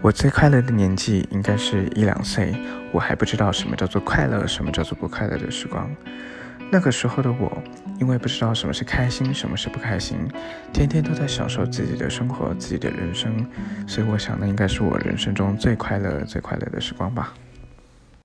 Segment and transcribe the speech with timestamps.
[0.00, 2.54] 我最快乐的年纪应该是一两岁
[2.92, 5.90] 我还不知道什么叫做快乐什么叫做不快乐的时光。
[6.70, 7.50] 那个时候的我
[7.98, 10.18] 因为不知道什么是开心什么是不开心
[10.72, 13.44] 天天都在享受自己的生活自己的人生
[13.88, 17.34] 所以我想那应该是我人生中最快乐最快乐的时光吧。